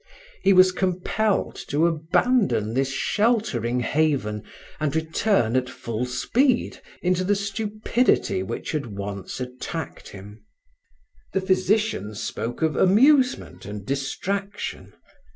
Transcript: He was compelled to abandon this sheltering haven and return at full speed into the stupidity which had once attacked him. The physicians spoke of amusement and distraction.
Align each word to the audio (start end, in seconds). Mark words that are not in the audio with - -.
He 0.41 0.51
was 0.51 0.71
compelled 0.71 1.55
to 1.67 1.85
abandon 1.85 2.73
this 2.73 2.89
sheltering 2.89 3.81
haven 3.81 4.41
and 4.79 4.95
return 4.95 5.55
at 5.55 5.69
full 5.69 6.07
speed 6.07 6.81
into 7.03 7.23
the 7.23 7.35
stupidity 7.35 8.41
which 8.41 8.71
had 8.71 8.87
once 8.87 9.39
attacked 9.39 10.09
him. 10.09 10.43
The 11.33 11.41
physicians 11.41 12.19
spoke 12.19 12.63
of 12.63 12.75
amusement 12.75 13.63
and 13.63 13.85
distraction. 13.85 14.93